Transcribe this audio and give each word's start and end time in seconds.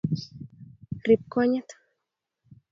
riib 1.05 1.21
konyit 1.31 1.69